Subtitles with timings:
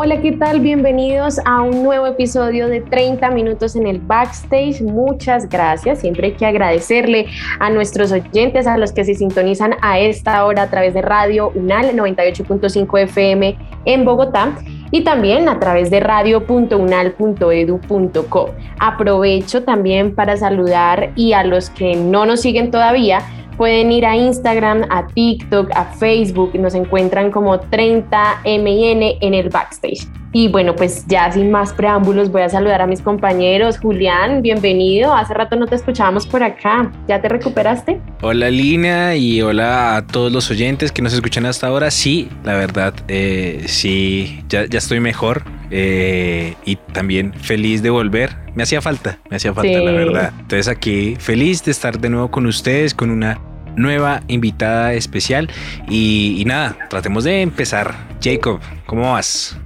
[0.00, 0.60] Hola, ¿qué tal?
[0.60, 4.80] Bienvenidos a un nuevo episodio de 30 minutos en el backstage.
[4.80, 6.02] Muchas gracias.
[6.02, 7.26] Siempre hay que agradecerle
[7.58, 11.50] a nuestros oyentes, a los que se sintonizan a esta hora a través de Radio
[11.52, 14.56] UNAL 98.5 FM en Bogotá
[14.92, 18.50] y también a través de radio.unal.edu.co.
[18.78, 23.22] Aprovecho también para saludar y a los que no nos siguen todavía,
[23.58, 30.06] pueden ir a Instagram, a TikTok, a Facebook, nos encuentran como 30MN en el backstage.
[30.30, 33.78] Y bueno, pues ya sin más preámbulos voy a saludar a mis compañeros.
[33.78, 35.14] Julián, bienvenido.
[35.14, 36.92] Hace rato no te escuchábamos por acá.
[37.08, 37.98] ¿Ya te recuperaste?
[38.20, 41.90] Hola Lina y hola a todos los oyentes que nos escuchan hasta ahora.
[41.90, 45.44] Sí, la verdad, eh, sí, ya, ya estoy mejor.
[45.70, 48.36] Eh, y también feliz de volver.
[48.54, 49.82] Me hacía falta, me hacía falta, Sí.
[49.84, 50.32] la verdad.
[50.40, 53.40] Entonces aquí feliz de estar de nuevo con ustedes, con una
[53.76, 55.48] nueva invitada especial.
[55.88, 57.94] Y, y nada, tratemos de empezar.
[58.22, 59.58] Jacob, ¿cómo vas?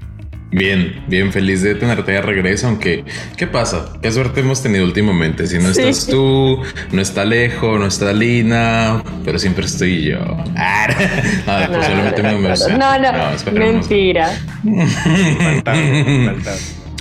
[0.54, 3.04] Bien, bien feliz de tenerte de regreso, aunque
[3.38, 3.86] ¿qué pasa?
[4.02, 5.46] ¿Qué suerte hemos tenido últimamente?
[5.46, 5.80] Si no Sí.
[5.80, 6.60] estás tú,
[6.92, 10.18] no está Alejo, no está Lina, pero siempre estoy yo.
[10.54, 10.86] Ah,
[11.46, 13.74] no, No, posiblemente me me- no, no, esperemos.
[13.88, 14.30] mentira.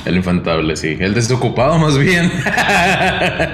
[0.05, 0.97] El infantable, sí.
[0.99, 2.31] El desocupado más bien.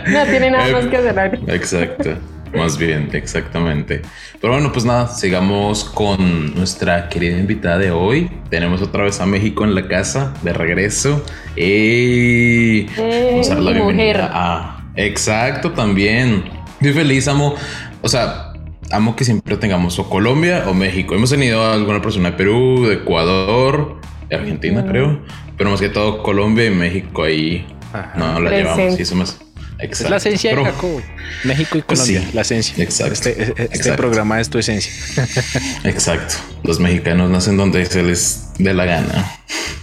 [0.08, 1.40] No tiene nada Eh, más que hacer.
[1.48, 2.12] Exacto.
[2.56, 4.02] Más bien, exactamente.
[4.40, 8.30] Pero bueno, pues nada, sigamos con nuestra querida invitada de hoy.
[8.50, 11.23] Tenemos otra vez a México en la casa, de regreso.
[11.56, 12.86] Y
[13.31, 14.22] vamos a dar la Eh, bienvenida mujer.
[14.31, 14.73] a...
[14.95, 16.44] Exacto, también.
[16.80, 17.56] Muy feliz, amo.
[18.02, 18.53] O sea,
[18.92, 21.14] amo que siempre tengamos o Colombia o México.
[21.16, 24.88] Hemos tenido a alguna persona de Perú, de Ecuador, de Argentina, Mm.
[24.88, 25.19] creo.
[25.58, 27.66] Pero más que todo Colombia y México ahí.
[27.94, 28.14] Ajá.
[28.16, 28.58] No, la Presente.
[28.74, 28.97] llevamos.
[28.97, 29.06] Sí,
[29.80, 30.02] somos...
[30.02, 31.02] Es la esencia de Jacob.
[31.44, 32.84] México y Pues Colombia, sí, la esencia.
[32.84, 33.96] exacto, Este, este exacto.
[33.98, 34.92] programa es tu esencia.
[35.84, 36.36] Exacto.
[36.64, 39.32] Los mexicanos nacen donde se les dé la gana.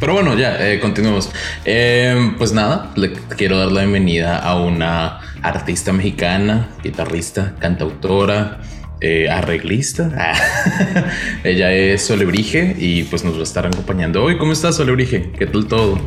[0.00, 1.30] Pero bueno, ya, eh, continuemos.
[1.64, 8.60] Eh, pues nada, le quiero dar la bienvenida a una artista mexicana, guitarrista, cantautora,
[9.00, 10.10] eh, arreglista.
[10.16, 11.10] Ah.
[11.44, 14.36] Ella es Solebrige y pues nos va a estar acompañando hoy.
[14.38, 15.30] ¿Cómo estás, Solebrige?
[15.38, 15.98] ¿Qué tal todo?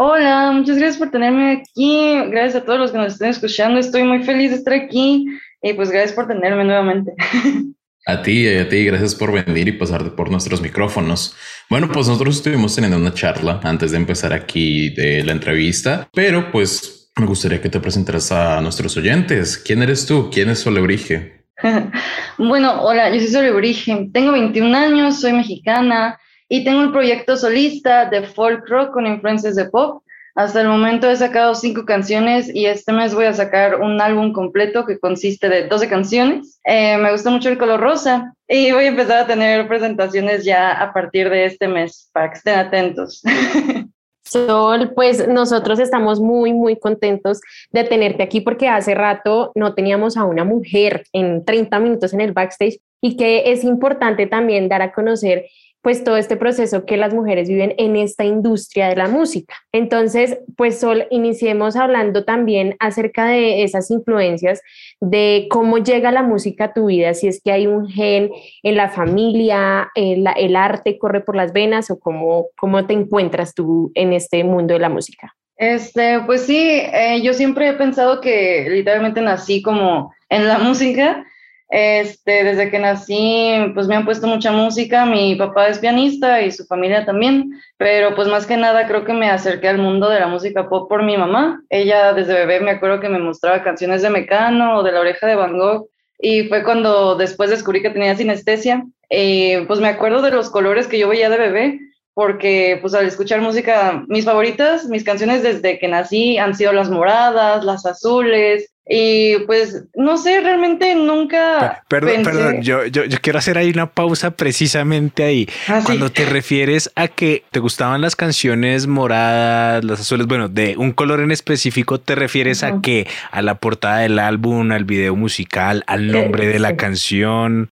[0.00, 2.16] Hola, muchas gracias por tenerme aquí.
[2.30, 3.80] Gracias a todos los que nos estén escuchando.
[3.80, 5.26] Estoy muy feliz de estar aquí
[5.60, 7.12] y pues gracias por tenerme nuevamente.
[8.06, 11.36] A ti y a ti, gracias por venir y pasarte por nuestros micrófonos.
[11.68, 16.50] Bueno, pues nosotros estuvimos teniendo una charla antes de empezar aquí de la entrevista, pero
[16.50, 19.58] pues me gustaría que te presentaras a nuestros oyentes.
[19.58, 20.30] ¿Quién eres tú?
[20.32, 21.44] ¿Quién es Solebrige?
[22.38, 24.08] bueno, hola, yo soy Solebrige.
[24.10, 29.54] Tengo 21 años, soy mexicana y tengo un proyecto solista de folk rock con influencias
[29.56, 30.02] de pop.
[30.34, 34.32] Hasta el momento he sacado cinco canciones y este mes voy a sacar un álbum
[34.32, 36.60] completo que consiste de 12 canciones.
[36.64, 40.70] Eh, me gusta mucho el color rosa y voy a empezar a tener presentaciones ya
[40.80, 43.22] a partir de este mes para que estén atentos.
[44.28, 50.16] Sol, pues nosotros estamos muy, muy contentos de tenerte aquí porque hace rato no teníamos
[50.16, 54.82] a una mujer en 30 minutos en el backstage y que es importante también dar
[54.82, 55.46] a conocer
[55.82, 59.54] pues todo este proceso que las mujeres viven en esta industria de la música.
[59.72, 64.60] Entonces, pues Sol, iniciemos hablando también acerca de esas influencias,
[65.00, 68.30] de cómo llega la música a tu vida, si es que hay un gen
[68.62, 73.54] en la familia, el, el arte corre por las venas o cómo, cómo te encuentras
[73.54, 75.34] tú en este mundo de la música.
[75.56, 81.24] Este, pues sí, eh, yo siempre he pensado que literalmente nací como en la música.
[81.70, 85.04] Este, desde que nací, pues me han puesto mucha música.
[85.04, 89.12] Mi papá es pianista y su familia también, pero pues más que nada creo que
[89.12, 91.62] me acerqué al mundo de la música pop por mi mamá.
[91.68, 95.26] Ella desde bebé me acuerdo que me mostraba canciones de Mecano o de La Oreja
[95.26, 95.88] de Van Gogh
[96.18, 98.84] y fue cuando después descubrí que tenía sinestesia.
[99.10, 101.80] Eh, pues me acuerdo de los colores que yo veía de bebé
[102.18, 106.90] porque pues al escuchar música, mis favoritas, mis canciones desde que nací han sido las
[106.90, 111.84] moradas, las azules, y pues no sé, realmente nunca...
[111.88, 115.48] Perdón, pensé- perdón, yo, yo, yo quiero hacer ahí una pausa precisamente ahí.
[115.68, 115.86] Ah, sí.
[115.86, 120.90] Cuando te refieres a que te gustaban las canciones moradas, las azules, bueno, de un
[120.90, 123.06] color en específico, ¿te refieres a qué?
[123.30, 126.76] ¿A la portada del álbum, al video musical, al nombre de la sí.
[126.76, 127.70] canción?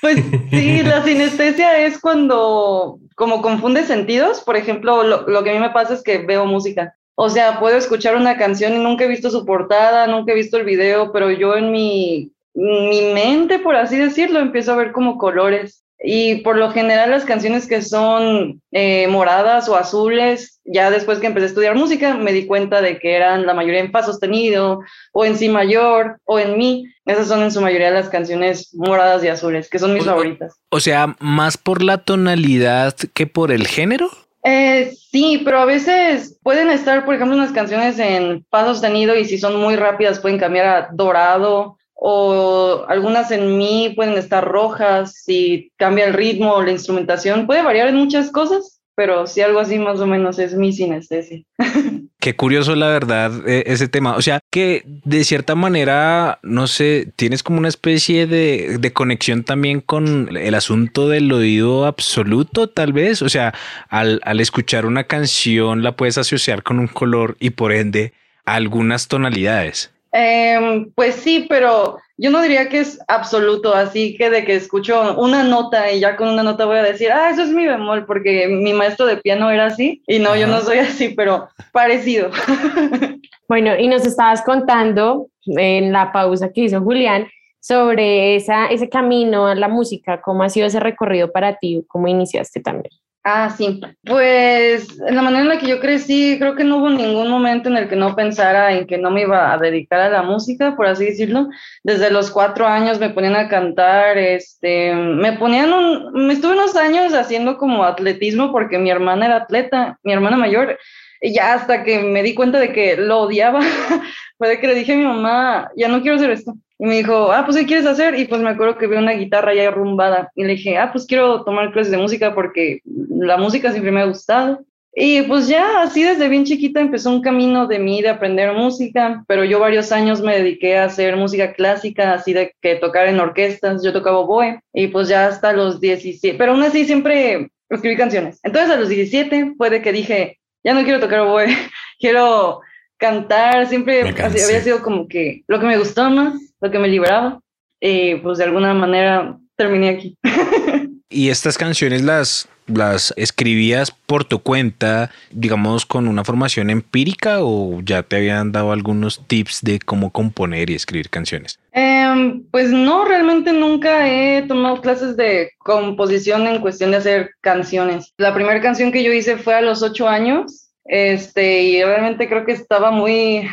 [0.00, 4.40] Pues sí, la sinestesia es cuando como confunde sentidos.
[4.40, 7.60] Por ejemplo, lo, lo que a mí me pasa es que veo música O sea,
[7.60, 11.12] puedo escuchar una canción y nunca he visto su portada, nunca he visto el video,
[11.12, 15.84] pero yo en mi, mi mente, por así decirlo, empiezo a ver como colores.
[16.06, 21.28] Y por lo general las canciones que son eh, moradas o azules, ya después que
[21.28, 24.80] empecé a estudiar música, me di cuenta de que eran la mayoría en fa sostenido
[25.12, 26.84] o en si mayor o en mi.
[27.06, 30.60] Esas son en su mayoría las canciones moradas y azules, que son mis favoritas.
[30.68, 34.10] O sea, más por la tonalidad que por el género.
[34.44, 39.24] Eh, sí, pero a veces pueden estar, por ejemplo, unas canciones en fa sostenido y
[39.24, 45.22] si son muy rápidas pueden cambiar a dorado o algunas en mí pueden estar rojas
[45.24, 47.46] si cambia el ritmo o la instrumentación.
[47.46, 51.42] Puede variar en muchas cosas, pero sí algo así más o menos es mi sinestesia.
[52.20, 54.16] Qué curioso la verdad e, ese tema.
[54.16, 59.42] O sea, que de cierta manera, no sé, tienes como una especie de, de, conexión
[59.42, 63.22] también con el asunto del oído absoluto, tal vez.
[63.22, 63.54] O sea,
[63.88, 68.12] al, al escuchar una canción la puedes asociar con un color y por ende
[68.44, 69.93] algunas tonalidades.
[70.16, 75.16] Eh, pues sí, pero yo no diría que es absoluto, así que de que escucho
[75.18, 78.06] una nota y ya con una nota voy a decir, ah, eso es mi bemol,
[78.06, 80.38] porque mi maestro de piano era así y no, Ajá.
[80.38, 82.30] yo no soy así, pero parecido.
[83.46, 87.28] Bueno, y nos estabas contando en la pausa que hizo Julián
[87.60, 92.08] sobre esa, ese camino a la música, cómo ha sido ese recorrido para ti, cómo
[92.08, 92.90] iniciaste también.
[93.26, 93.80] Ah, sí.
[94.04, 97.70] Pues en la manera en la que yo crecí, creo que no hubo ningún momento
[97.70, 100.76] en el que no pensara en que no me iba a dedicar a la música,
[100.76, 101.48] por así decirlo.
[101.82, 106.76] Desde los cuatro años me ponían a cantar, este, me ponían un, me estuve unos
[106.76, 110.78] años haciendo como atletismo porque mi hermana era atleta, mi hermana mayor,
[111.22, 113.60] y ya hasta que me di cuenta de que lo odiaba,
[114.36, 116.52] fue de que le dije a mi mamá, ya no quiero hacer esto.
[116.84, 118.18] Y me dijo, ah, pues, ¿qué quieres hacer?
[118.18, 120.30] Y pues me acuerdo que vi una guitarra ya arrumbada.
[120.34, 124.02] Y le dije, ah, pues quiero tomar clases de música porque la música siempre me
[124.02, 124.60] ha gustado.
[124.94, 129.24] Y pues ya así desde bien chiquita empezó un camino de mí de aprender música,
[129.26, 133.18] pero yo varios años me dediqué a hacer música clásica, así de que tocar en
[133.18, 137.96] orquestas, yo tocaba oboe y pues ya hasta los 17, pero aún así siempre escribí
[137.96, 138.40] canciones.
[138.42, 141.46] Entonces a los 17 fue de que dije, ya no quiero tocar oboe,
[141.98, 142.60] quiero
[143.04, 146.88] cantar, siempre así, había sido como que lo que me gustó más, lo que me
[146.88, 147.38] liberaba,
[147.78, 150.16] y pues de alguna manera terminé aquí.
[151.10, 157.82] ¿Y estas canciones las, las escribías por tu cuenta, digamos, con una formación empírica o
[157.82, 161.58] ya te habían dado algunos tips de cómo componer y escribir canciones?
[161.72, 168.14] Eh, pues no, realmente nunca he tomado clases de composición en cuestión de hacer canciones.
[168.16, 172.44] La primera canción que yo hice fue a los ocho años este, y realmente creo
[172.44, 173.48] que estaba muy,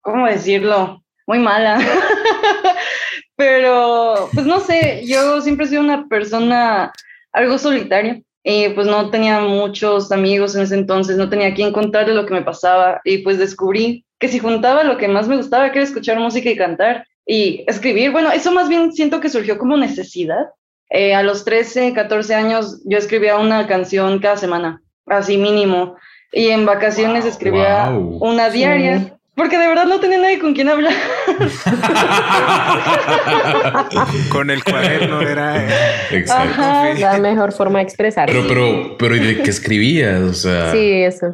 [0.00, 1.02] ¿cómo decirlo?
[1.26, 1.78] Muy mala.
[3.36, 6.92] Pero, pues no sé, yo siempre he sido una persona
[7.32, 12.14] algo solitaria y pues no tenía muchos amigos en ese entonces, no tenía quien contarle
[12.14, 15.70] lo que me pasaba y pues descubrí que si juntaba lo que más me gustaba,
[15.70, 19.58] que era escuchar música y cantar y escribir, bueno, eso más bien siento que surgió
[19.58, 20.46] como necesidad.
[20.88, 25.96] Eh, a los 13, 14 años yo escribía una canción cada semana, así mínimo
[26.32, 28.18] y en vacaciones wow, escribía wow.
[28.20, 28.98] una diaria.
[28.98, 29.12] Sí.
[29.36, 30.94] Porque de verdad no tenía nadie con quien hablar.
[34.30, 35.62] con el cuaderno era
[36.10, 36.62] Exacto.
[36.62, 38.30] Ajá, la mejor forma de expresar.
[38.30, 40.22] Pero, pero, pero ¿y de qué escribías?
[40.22, 41.26] O sea, sí, eso.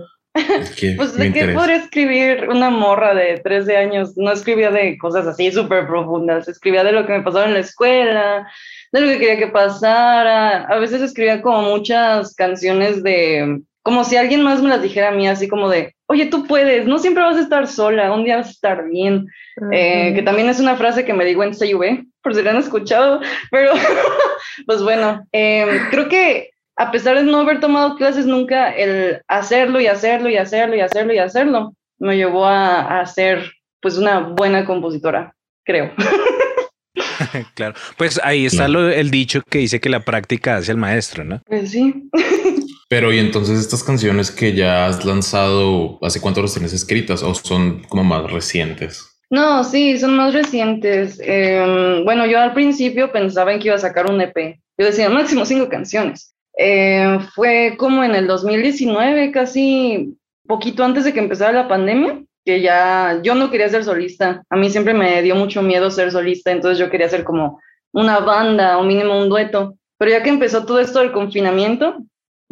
[0.76, 0.94] ¿Qué?
[0.96, 4.16] Pues de qué podría escribir una morra de 13 años.
[4.16, 6.48] No escribía de cosas así súper profundas.
[6.48, 8.48] Escribía de lo que me pasaba en la escuela,
[8.90, 10.64] de lo que quería que pasara.
[10.64, 15.12] A veces escribía como muchas canciones de como si alguien más me las dijera a
[15.12, 18.36] mí, así como de, oye, tú puedes, no siempre vas a estar sola, un día
[18.36, 19.26] vas a estar bien.
[19.56, 19.70] Uh -huh.
[19.72, 22.58] eh, que también es una frase que me digo en CUV, por si la han
[22.58, 23.20] escuchado,
[23.50, 23.72] pero
[24.66, 29.80] pues bueno, eh, creo que a pesar de no haber tomado clases nunca, el hacerlo
[29.80, 34.20] y hacerlo y hacerlo y hacerlo y hacerlo me llevó a, a ser pues una
[34.20, 35.34] buena compositora,
[35.64, 35.92] creo.
[37.54, 41.24] claro, pues ahí está lo, el dicho que dice que la práctica hace al maestro,
[41.24, 41.40] ¿no?
[41.46, 42.08] Pues sí.
[42.92, 47.34] Pero y entonces estas canciones que ya has lanzado, ¿hace cuánto las tienes escritas o
[47.34, 49.16] son como más recientes?
[49.30, 51.18] No, sí, son más recientes.
[51.24, 54.60] Eh, bueno, yo al principio pensaba en que iba a sacar un EP.
[54.76, 56.34] Yo decía máximo cinco canciones.
[56.58, 60.14] Eh, fue como en el 2019, casi
[60.46, 64.42] poquito antes de que empezara la pandemia, que ya yo no quería ser solista.
[64.50, 67.58] A mí siempre me dio mucho miedo ser solista, entonces yo quería ser como
[67.94, 69.76] una banda o mínimo un dueto.
[69.96, 71.96] Pero ya que empezó todo esto del confinamiento,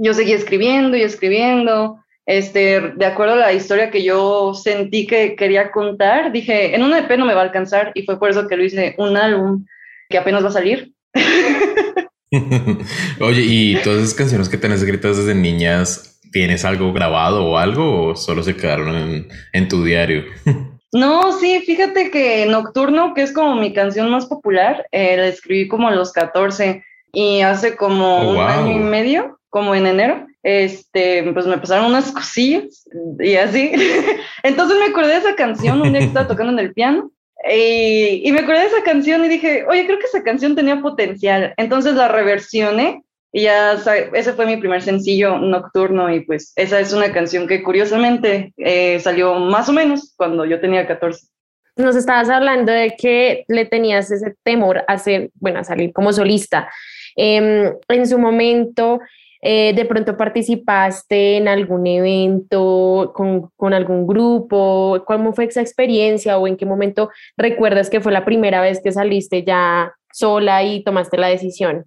[0.00, 1.96] yo seguí escribiendo y escribiendo.
[2.26, 6.94] Este, de acuerdo a la historia que yo sentí que quería contar, dije, en un
[6.94, 9.64] EP no me va a alcanzar y fue por eso que lo hice un álbum
[10.08, 10.92] que apenas va a salir.
[13.20, 18.04] Oye, y todas esas canciones que tenés escritas desde niñas, ¿Tienes algo grabado o algo
[18.04, 20.24] o solo se quedaron en, en tu diario?
[20.92, 25.68] No, sí, fíjate que Nocturno, que es como mi canción más popular, eh, la escribí
[25.68, 28.44] como a los 14 y hace como Oh, un wow.
[28.44, 32.88] año y medio, como en enero, este, pues me pasaron unas cosillas
[33.18, 33.72] y así.
[34.42, 37.10] Entonces me acordé de esa canción un día que estaba tocando en el piano
[37.48, 40.80] y, y me acordé de esa canción y dije, oye, creo que esa canción tenía
[40.80, 41.52] potencial.
[41.56, 43.02] Entonces la reversioné
[43.32, 43.78] y ya
[44.12, 48.98] ese fue mi primer sencillo nocturno y pues esa es una canción que curiosamente eh,
[49.00, 51.28] salió más o menos cuando yo tenía 14.
[51.76, 56.12] Nos estabas hablando de que le tenías ese temor a ser, bueno, a salir como
[56.12, 56.68] solista.
[57.16, 59.00] Em, en su momento,
[59.42, 65.02] eh, de pronto participaste en algún evento con, con algún grupo.
[65.06, 68.92] ¿Cómo fue esa experiencia o en qué momento recuerdas que fue la primera vez que
[68.92, 71.86] saliste ya sola y tomaste la decisión?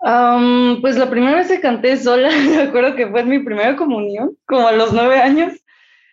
[0.00, 4.36] Pues la primera vez que canté sola, me acuerdo que fue en mi primera comunión,
[4.46, 5.54] como a los nueve años.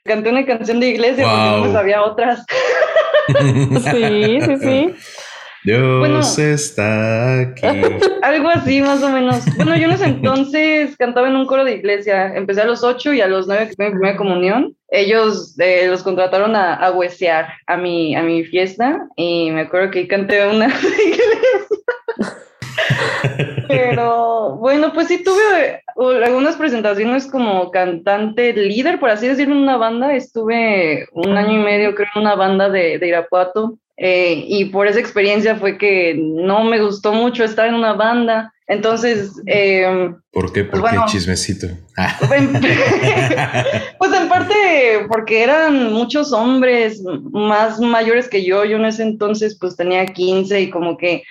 [0.04, 2.46] Canté una canción de iglesia porque no sabía otras.
[3.92, 4.96] Sí, sí, sí.
[5.66, 6.20] Dios Bueno.
[6.20, 7.66] está aquí.
[8.22, 9.44] Algo así, más o menos.
[9.58, 12.36] Bueno, yo en ese entonces cantaba en un coro de iglesia.
[12.36, 15.88] Empecé a los ocho y a los nueve, que fue mi primera comunión, ellos eh,
[15.90, 20.48] los contrataron a, a huesear a mi, a mi fiesta y me acuerdo que canté
[20.48, 20.68] una
[21.08, 21.65] iglesia.
[23.78, 29.62] Pero bueno, pues sí tuve uh, algunas presentaciones como cantante líder, por así decirlo, en
[29.62, 30.14] una banda.
[30.16, 33.78] Estuve un año y medio, creo, en una banda de, de Irapuato.
[33.98, 38.52] eh, y por esa experiencia fue que no me gustó mucho estar en una banda.
[38.68, 40.64] Entonces, eh, ¿Por qué?
[40.64, 41.04] ¿Por Bueno.
[41.06, 41.68] qué chismecito?
[41.98, 42.18] Ah.
[42.36, 42.52] en-
[44.00, 47.02] pues en parte porque eran muchos hombres
[47.32, 48.66] más mayores que yo.
[48.66, 51.24] Yo en ese entonces pues tenía 15 y como que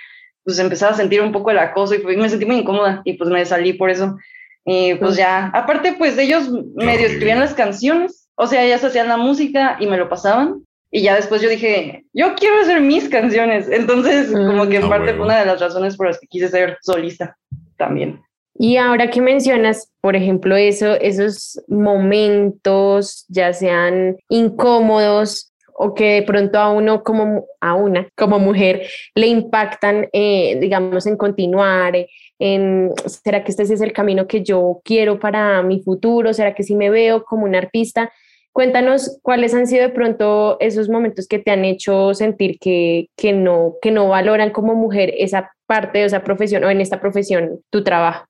[0.45, 3.29] pues empezaba a sentir un poco el acoso y me sentí muy incómoda y pues
[3.29, 4.17] me salí por eso.
[4.63, 9.17] Y pues ya, aparte pues ellos medio escribían las canciones, o sea, ellas hacían la
[9.17, 10.63] música y me lo pasaban.
[10.91, 13.67] Y ya después yo dije, yo quiero hacer mis canciones.
[13.69, 15.17] Entonces, como que en Ah, parte huevo.
[15.17, 17.35] fue una de las razones por las que quise ser solista
[17.77, 18.21] también.
[18.57, 26.23] Y ahora que mencionas, por ejemplo, eso, esos momentos, ya sean incómodos o que de
[26.23, 32.07] pronto a uno como a una como mujer le impactan, eh, digamos, en continuar, eh,
[32.39, 36.63] en será que este es el camino que yo quiero para mi futuro, será que
[36.63, 38.11] sí me veo como un artista.
[38.53, 43.33] Cuéntanos cuáles han sido de pronto esos momentos que te han hecho sentir que, que,
[43.33, 47.59] no, que no valoran como mujer esa parte de esa profesión o en esta profesión
[47.69, 48.25] tu trabajo.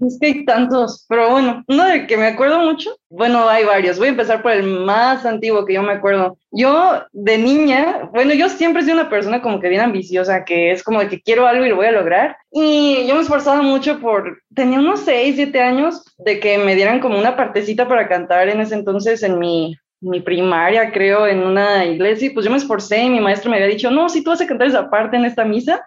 [0.00, 3.98] Es que hay tantos, pero bueno, uno del que me acuerdo mucho, bueno, hay varios.
[3.98, 6.36] Voy a empezar por el más antiguo que yo me acuerdo.
[6.50, 10.82] Yo de niña, bueno, yo siempre sido una persona como que bien ambiciosa, que es
[10.82, 12.36] como de que quiero algo y lo voy a lograr.
[12.50, 17.00] Y yo me esforzaba mucho por, tenía unos 6, 7 años, de que me dieran
[17.00, 21.84] como una partecita para cantar en ese entonces en mi, mi primaria, creo, en una
[21.84, 22.26] iglesia.
[22.26, 24.40] Y pues yo me esforcé y mi maestro me había dicho, no, si tú vas
[24.40, 25.86] a cantar esa parte en esta misa.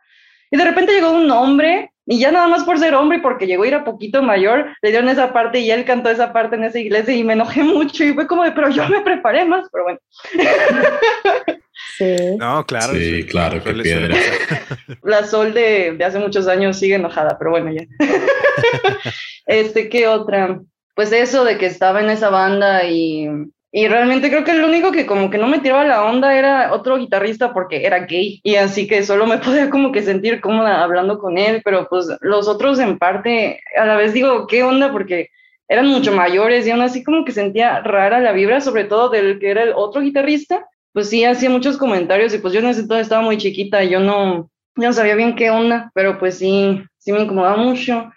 [0.51, 3.45] Y de repente llegó un hombre y ya nada más por ser hombre y porque
[3.45, 6.55] llegó a ir a poquito mayor, le dieron esa parte y él cantó esa parte
[6.55, 9.45] en esa iglesia y me enojé mucho y fue como de, pero yo me preparé
[9.45, 9.99] más, pero bueno.
[11.97, 12.15] Sí.
[12.37, 12.93] No, claro.
[12.93, 14.15] Sí, claro, qué piedra.
[15.03, 17.83] La Sol de, de hace muchos años sigue enojada, pero bueno, ya.
[19.45, 20.59] este, ¿qué otra?
[20.95, 23.27] Pues eso de que estaba en esa banda y,
[23.71, 26.73] y realmente creo que el único que como que no me tiraba la onda era
[26.73, 30.83] otro guitarrista porque era gay y así que solo me podía como que sentir cómoda
[30.83, 34.91] hablando con él, pero pues los otros en parte a la vez digo, ¿qué onda?
[34.91, 35.29] Porque
[35.67, 39.39] eran mucho mayores y aún así como que sentía rara la vibra, sobre todo del
[39.39, 42.81] que era el otro guitarrista, pues sí, hacía muchos comentarios y pues yo en ese
[42.81, 46.81] entonces estaba muy chiquita, yo no, yo no sabía bien qué onda, pero pues sí,
[46.97, 48.11] sí me incomodaba mucho.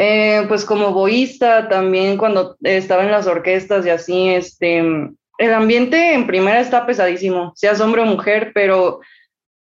[0.00, 6.14] Eh, pues como boísta también cuando estaba en las orquestas y así, este, el ambiente
[6.14, 9.00] en primera está pesadísimo, seas hombre o mujer, pero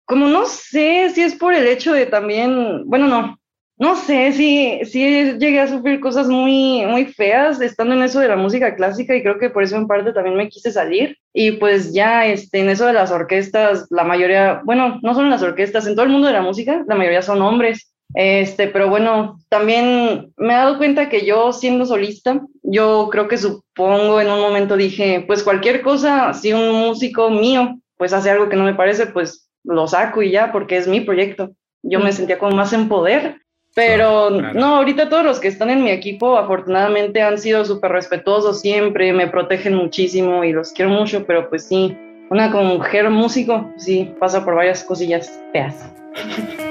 [0.03, 3.39] como no sé si es por el hecho de también, bueno, no,
[3.77, 8.27] no sé si, si llegué a sufrir cosas muy, muy feas estando en eso de
[8.27, 11.17] la música clásica y creo que por eso en parte también me quise salir.
[11.33, 15.31] Y pues ya este, en eso de las orquestas, la mayoría, bueno, no solo en
[15.31, 17.94] las orquestas, en todo el mundo de la música, la mayoría son hombres.
[18.13, 23.37] Este, pero bueno, también me he dado cuenta que yo siendo solista, yo creo que
[23.37, 28.49] supongo en un momento dije, pues cualquier cosa, si un músico mío pues hace algo
[28.49, 31.51] que no me parece, pues lo saco y ya, porque es mi proyecto.
[31.81, 33.37] Yo me sentía como más en poder
[33.75, 34.59] pero Claro, claro.
[34.59, 39.11] no, ahorita todos los que están en mi equipo afortunadamente han sido súper respetuosos siempre,
[39.11, 41.95] me protegen muchísimo y los quiero mucho, pero pues sí,
[42.29, 45.91] una como mujer músico, sí, pasa por varias cosillas feas.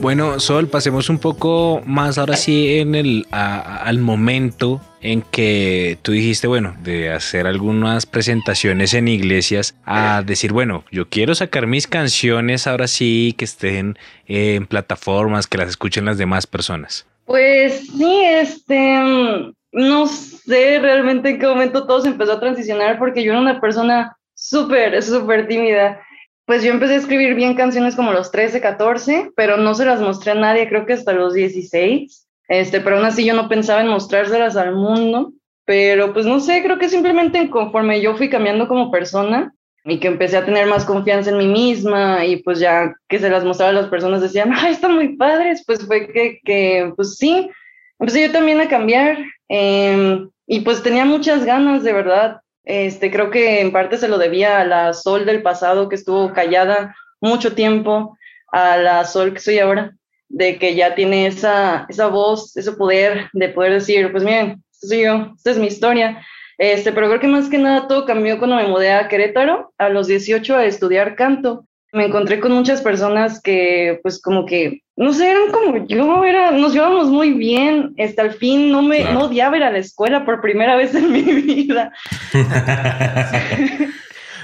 [0.00, 6.12] Bueno, Sol, pasemos un poco más ahora sí en el al momento en que tú
[6.12, 11.86] dijiste, bueno, de hacer algunas presentaciones en iglesias, a decir, bueno, yo quiero sacar mis
[11.88, 17.06] canciones ahora sí que estén en plataformas, que las escuchen las demás personas.
[17.24, 23.22] Pues sí, este, no sé realmente en qué momento todo se empezó a transicionar porque
[23.22, 26.00] yo era una persona súper, súper tímida.
[26.48, 30.00] Pues yo empecé a escribir bien canciones como los 13, 14, pero no se las
[30.00, 32.26] mostré a nadie, creo que hasta los 16.
[32.48, 35.34] Este, pero aún así yo no pensaba en mostrárselas al mundo.
[35.66, 39.52] Pero pues no sé, creo que simplemente conforme yo fui cambiando como persona
[39.84, 43.28] y que empecé a tener más confianza en mí misma y pues ya que se
[43.28, 47.16] las mostraba a las personas decían, ay, están muy padres, pues fue que, que pues
[47.16, 47.50] sí,
[47.98, 49.18] empecé yo también a cambiar
[49.50, 52.40] em, y pues tenía muchas ganas, de verdad.
[52.68, 56.34] Este, creo que en parte se lo debía a la Sol del pasado que estuvo
[56.34, 58.18] callada mucho tiempo,
[58.52, 59.96] a la Sol que soy ahora,
[60.28, 64.88] de que ya tiene esa, esa voz, ese poder de poder decir, pues miren, esto
[64.88, 66.22] soy yo, esta es mi historia.
[66.58, 69.88] Este, pero creo que más que nada todo cambió cuando me mudé a Querétaro a
[69.88, 71.66] los 18 a estudiar canto.
[71.92, 76.50] Me encontré con muchas personas que, pues, como que, no sé, eran como yo, era,
[76.50, 77.94] nos llevamos muy bien.
[78.04, 81.12] Hasta el fin no me no odiaba ir a la escuela por primera vez en
[81.12, 81.92] mi vida.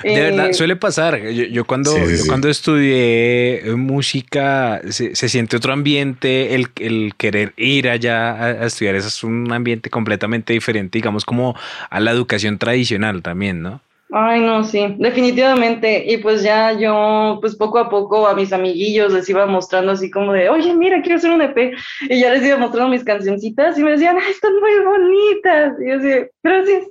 [0.04, 1.18] De verdad, eh, suele pasar.
[1.18, 1.96] Yo, cuando,
[2.28, 9.08] cuando estudié música, se, siente otro ambiente, el, el querer ir allá a, estudiar, eso
[9.08, 11.56] es un ambiente completamente diferente, digamos, como
[11.88, 13.80] a la educación tradicional también, ¿no?
[14.10, 16.04] Ay, no, sí, definitivamente.
[16.12, 20.10] Y pues ya yo, pues poco a poco a mis amiguillos les iba mostrando así
[20.10, 21.74] como de, oye, mira, quiero hacer un EP.
[22.08, 25.74] Y ya les iba mostrando mis cancioncitas y me decían, Ay, están muy bonitas.
[25.80, 26.84] Y yo así, gracias.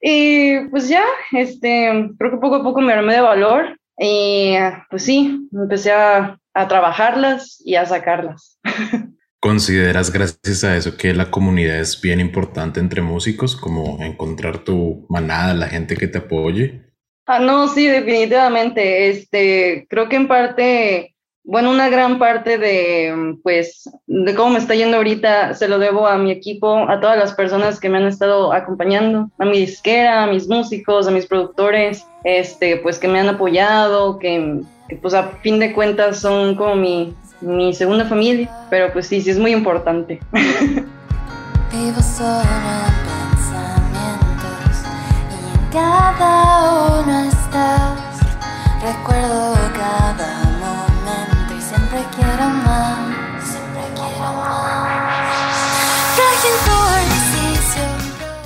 [0.00, 4.54] Y pues ya, este, creo que poco a poco me armé de valor y
[4.90, 8.58] pues sí, empecé a, a trabajarlas y a sacarlas.
[9.44, 15.04] ¿Consideras gracias a eso que la comunidad es bien importante entre músicos, como encontrar tu
[15.10, 16.80] manada, la gente que te apoye?
[17.26, 19.10] Ah, no, sí, definitivamente.
[19.10, 21.14] Este, creo que en parte
[21.46, 26.06] bueno, una gran parte de, pues, de cómo me está yendo ahorita se lo debo
[26.06, 30.24] a mi equipo, a todas las personas que me han estado acompañando, a mi disquera,
[30.24, 34.62] a mis músicos, a mis productores, este, pues, que me han apoyado, que,
[35.02, 39.30] pues, a fin de cuentas son como mi, mi segunda familia, pero pues sí, sí
[39.30, 40.20] es muy importante.
[40.32, 42.94] Vivo solo en
[43.34, 44.76] pensamientos
[45.30, 48.20] y en cada uno estás,
[48.82, 50.44] recuerdo cada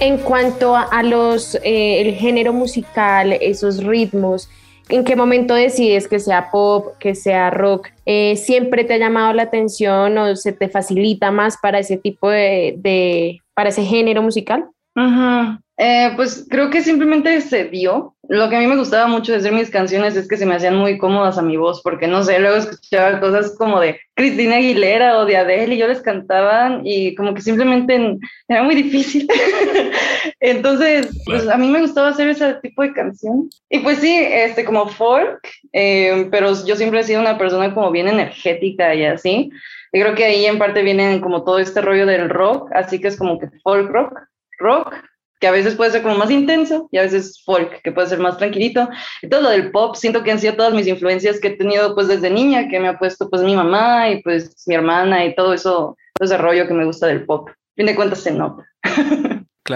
[0.00, 4.48] En cuanto a, los eh, el género musical, esos ritmos,
[4.88, 7.88] ¿en qué momento decides que sea pop, que sea rock?
[8.07, 12.31] Eh, ¿Siempre te ha llamado la atención o se te facilita más para ese tipo
[12.31, 14.66] de, de para ese género musical?
[14.94, 15.61] Ajá.
[15.81, 18.16] Eh, pues creo que simplemente se dio.
[18.29, 20.57] Lo que a mí me gustaba mucho de hacer mis canciones es que se me
[20.57, 24.57] hacían muy cómodas a mi voz, porque no sé, luego escuchaba cosas como de Cristina
[24.57, 29.29] Aguilera o de Adele y yo les cantaban y como que simplemente era muy difícil.
[30.40, 33.51] Entonces, pues a mí me gustaba hacer ese tipo de canción.
[33.68, 35.40] Y pues sí, este como folk,
[35.72, 39.51] eh, pero yo siempre he sido una persona como bien energética y así.
[39.92, 43.09] Y creo que ahí en parte viene como todo este rollo del rock, así que
[43.09, 44.18] es como que folk rock,
[44.59, 44.94] rock,
[45.40, 48.18] que a veces puede ser como más intenso y a veces folk, que puede ser
[48.18, 48.88] más tranquilito.
[49.22, 51.94] Y todo lo del pop, siento que han sido todas mis influencias que he tenido
[51.94, 55.35] pues desde niña, que me ha puesto pues mi mamá y pues mi hermana y
[55.35, 57.51] todo eso, todo ese rollo que me gusta del pop.
[57.77, 58.68] fin de cuentas se nota.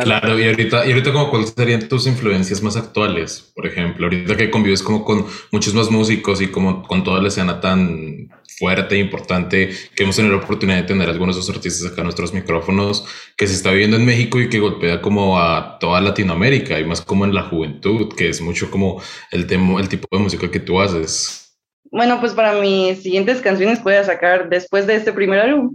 [0.01, 0.39] Claro.
[0.39, 4.51] y ahorita, y ahorita como cuáles serían tus influencias más actuales, por ejemplo, ahorita que
[4.51, 8.99] convives como con muchos más músicos y como con toda la escena tan fuerte e
[9.01, 12.33] importante que hemos tenido la oportunidad de tener algunos de esos artistas acá en nuestros
[12.33, 13.05] micrófonos
[13.37, 17.03] que se está viviendo en México y que golpea como a toda Latinoamérica y más
[17.03, 20.61] como en la juventud, que es mucho como el, tema, el tipo de música que
[20.61, 21.55] tú haces.
[21.91, 25.75] Bueno, pues para mis siguientes canciones voy a sacar después de este primer álbum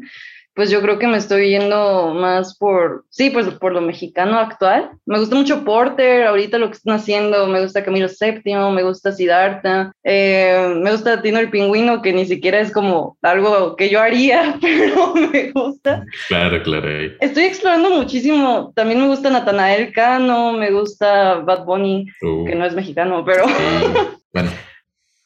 [0.58, 4.90] pues yo creo que me estoy yendo más por, sí, pues por lo mexicano actual.
[5.06, 9.12] Me gusta mucho Porter, ahorita lo que están haciendo, me gusta Camilo VII, me gusta
[9.12, 14.02] Siddhartha, eh, me gusta Tino el Pingüino, que ni siquiera es como algo que yo
[14.02, 16.04] haría, pero me gusta.
[16.28, 16.90] Claro, claro.
[17.20, 22.46] Estoy explorando muchísimo, también me gusta Natanael Cano, me gusta Bad Bunny, uh.
[22.46, 23.46] que no es mexicano, pero...
[24.34, 24.50] bueno.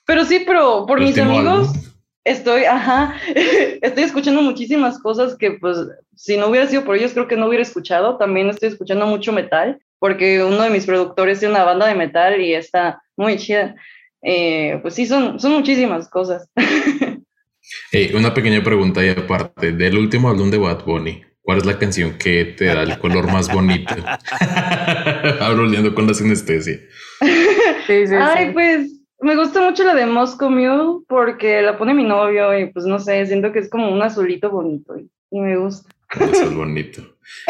[0.05, 1.90] Pero sí, pero por mis amigos...
[2.23, 3.15] Estoy, ajá,
[3.81, 5.77] estoy escuchando muchísimas cosas que pues
[6.15, 8.17] si no hubiera sido por ellos creo que no hubiera escuchado.
[8.17, 12.39] También estoy escuchando mucho metal porque uno de mis productores tiene una banda de metal
[12.39, 13.75] y está muy chida.
[14.21, 16.47] Eh, pues sí, son, son muchísimas cosas.
[17.93, 21.77] Eh, una pequeña pregunta y aparte, del último álbum de Bad Bunny, ¿cuál es la
[21.77, 23.93] canción que te da el color más bonito?
[25.39, 26.79] Hablo con la sinestesia.
[27.89, 32.67] Ay, pues me gusta mucho la de Moscow Mule porque la pone mi novio y
[32.71, 35.89] pues no sé, siento que es como un azulito bonito y, me gusta.
[36.19, 37.01] Es bonito.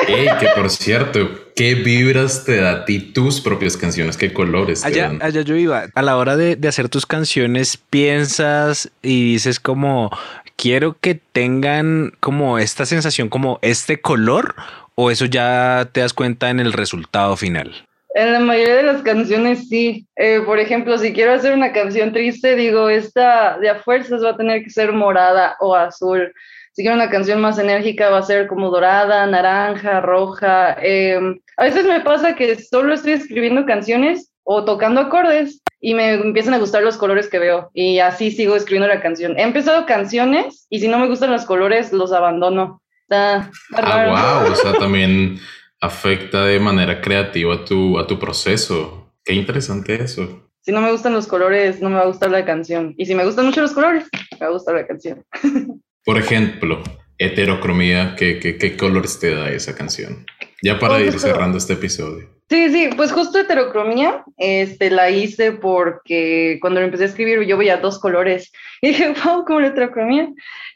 [0.07, 4.17] Ey, que por cierto, ¿qué vibras te da a ti tus propias canciones?
[4.17, 4.85] ¿Qué colores?
[4.85, 5.23] Allá, te dan?
[5.23, 5.85] allá yo iba.
[5.95, 10.11] A la hora de, de hacer tus canciones, piensas y dices como,
[10.57, 14.53] quiero que tengan como esta sensación, como este color,
[14.93, 17.87] o eso ya te das cuenta en el resultado final.
[18.13, 20.07] En la mayoría de las canciones sí.
[20.15, 24.31] Eh, por ejemplo, si quiero hacer una canción triste, digo, esta de a fuerzas va
[24.31, 26.33] a tener que ser morada o azul.
[26.73, 30.77] Si quiero una canción más enérgica, va a ser como dorada, naranja, roja.
[30.81, 36.13] Em, a veces me pasa que solo estoy escribiendo canciones o tocando acordes y me
[36.13, 39.37] empiezan a gustar los colores que veo y así sigo escribiendo la canción.
[39.37, 42.81] He empezado canciones y si no me gustan los colores, los abandono.
[43.03, 45.39] Está, ah, wow, o sea, también
[45.81, 49.11] afecta de manera creativa a tu, a tu proceso.
[49.25, 50.47] Qué interesante eso.
[50.61, 52.93] Si no me gustan los colores, no me va a gustar la canción.
[52.97, 55.25] Y si me gustan mucho los colores, me va a gustar la canción.
[56.05, 56.81] Por ejemplo,
[57.17, 60.25] heterocromía, ¿qué, qué, qué colores te da esa canción?
[60.63, 62.29] Ya para ir cerrando este episodio.
[62.51, 67.57] Sí, sí, pues justo heterocromía, este, la hice porque cuando lo empecé a escribir yo
[67.57, 70.27] veía dos colores y dije, wow, como heterocromía.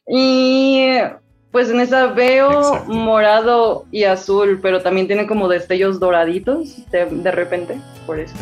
[0.07, 0.87] Y
[1.55, 7.31] pues en esa veo morado y azul, pero también tiene como destellos doraditos de, de
[7.31, 8.35] repente, por eso.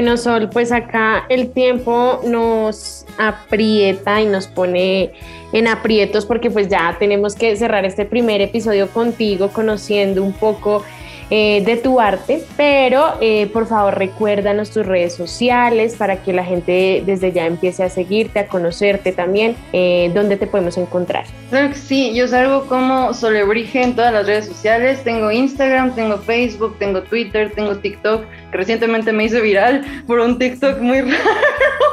[0.00, 5.12] Bueno, Sol, pues acá el tiempo nos aprieta y nos pone
[5.52, 10.82] en aprietos porque pues ya tenemos que cerrar este primer episodio contigo conociendo un poco
[11.30, 16.44] eh, de tu arte, pero eh, por favor recuérdanos tus redes sociales para que la
[16.44, 21.24] gente desde ya empiece a seguirte, a conocerte también, eh, dónde te podemos encontrar.
[21.50, 26.18] Claro que sí, yo salgo como Solebrige en todas las redes sociales, tengo Instagram, tengo
[26.18, 31.14] Facebook, tengo Twitter, tengo TikTok, recientemente me hice viral por un TikTok muy raro.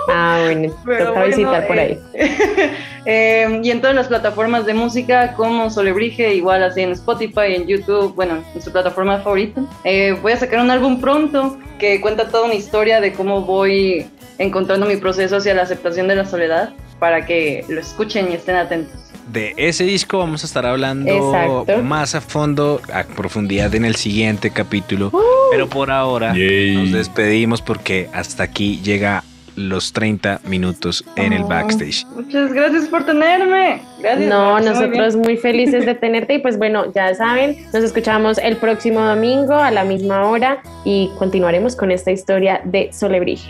[0.10, 0.74] Ah, bueno,
[1.06, 2.00] toca visitar por ahí.
[3.10, 7.66] Em, y en todas las plataformas de música como Solebrige, igual así en Spotify, en
[7.66, 9.62] YouTube, bueno, en su plataforma favorita.
[9.84, 14.06] Eh, voy a sacar un álbum pronto que cuenta toda una historia de cómo voy
[14.38, 18.56] encontrando mi proceso hacia la aceptación de la soledad para que lo escuchen y estén
[18.56, 18.96] atentos.
[19.32, 24.52] De ese disco vamos a estar hablando más a fondo, a profundidad en el siguiente
[24.52, 25.10] capítulo.
[25.12, 25.20] Uh.
[25.52, 29.26] Pero por ahora nos despedimos porque hasta aquí llega
[29.58, 32.06] los 30 minutos en el backstage.
[32.16, 33.82] Muchas gracias por tenerme.
[34.00, 34.30] Gracias.
[34.30, 39.02] No, nosotros muy, felices de tenerte y pues bueno, ya saben, nos escuchamos el próximo
[39.02, 43.50] domingo a la misma hora y continuaremos con esta historia de Solebrige.